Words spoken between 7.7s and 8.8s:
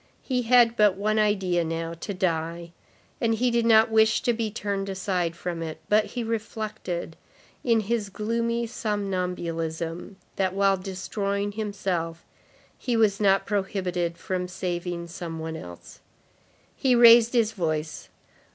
his gloomy